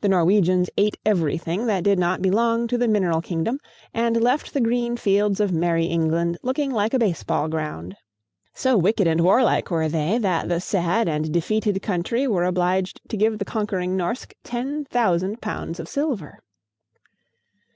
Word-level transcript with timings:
The 0.00 0.08
Norwegians 0.08 0.68
ate 0.76 0.96
everything 1.06 1.66
that 1.66 1.84
did 1.84 1.96
not 1.96 2.22
belong 2.22 2.66
to 2.66 2.76
the 2.76 2.88
mineral 2.88 3.22
kingdom, 3.22 3.60
and 3.94 4.20
left 4.20 4.52
the 4.52 4.60
green 4.60 4.96
fields 4.96 5.38
of 5.38 5.52
merry 5.52 5.84
England 5.84 6.38
looking 6.42 6.72
like 6.72 6.92
a 6.92 6.98
base 6.98 7.22
ball 7.22 7.46
ground. 7.48 7.94
So 8.52 8.76
wicked 8.76 9.06
and 9.06 9.20
warlike 9.20 9.70
were 9.70 9.88
they 9.88 10.18
that 10.18 10.48
the 10.48 10.60
sad 10.60 11.08
and 11.08 11.32
defeated 11.32 11.80
country 11.82 12.26
was 12.26 12.48
obliged 12.48 13.00
to 13.10 13.16
give 13.16 13.38
the 13.38 13.44
conquering 13.44 13.96
Norske 13.96 14.34
ten 14.42 14.86
thousand 14.86 15.40
pounds 15.40 15.78
of 15.78 15.86
silver. 15.86 16.40